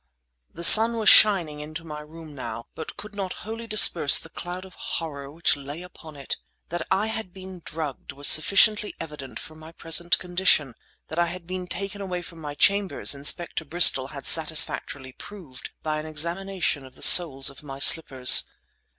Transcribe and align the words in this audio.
The 0.51 0.63
sun 0.63 0.97
was 0.97 1.09
shining 1.09 1.59
into 1.59 1.83
my 1.83 1.99
room 1.99 2.33
now, 2.33 2.65
but 2.73 2.97
could 2.97 3.13
not 3.13 3.33
wholly 3.45 3.67
disperse 3.67 4.17
the 4.17 4.31
cloud 4.31 4.65
of 4.65 4.73
horror 4.73 5.29
which 5.31 5.55
lay 5.55 5.83
upon 5.83 6.15
it. 6.15 6.37
That 6.69 6.87
I 6.89 7.05
had 7.05 7.35
been 7.35 7.59
drugged 7.63 8.11
was 8.11 8.27
sufficiently 8.27 8.95
evident 8.99 9.37
from 9.39 9.59
my 9.59 9.71
present 9.71 10.17
condition, 10.17 10.69
and 10.69 10.75
that 11.09 11.19
I 11.19 11.27
had 11.27 11.45
been 11.45 11.67
taken 11.67 12.01
away 12.01 12.23
from 12.23 12.39
my 12.41 12.55
chambers 12.55 13.13
Inspector 13.13 13.63
Bristol 13.65 14.07
had 14.07 14.25
satisfactorily 14.25 15.13
proved 15.13 15.69
by 15.83 15.99
an 15.99 16.07
examination 16.07 16.83
of 16.83 16.95
the 16.95 17.03
soles 17.03 17.51
of 17.51 17.61
my 17.61 17.77
slippers. 17.77 18.45